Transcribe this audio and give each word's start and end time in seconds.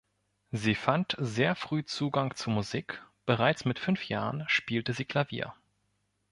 Sie 0.49 0.73
fand 0.73 1.15
sehr 1.19 1.53
früh 1.53 1.83
Zugang 1.85 2.33
zur 2.35 2.51
Musik: 2.53 3.03
Bereits 3.27 3.65
mit 3.65 3.77
fünf 3.77 4.07
Jahren 4.07 4.45
spielte 4.47 4.93
sie 4.93 5.05
Klavier. 5.05 5.53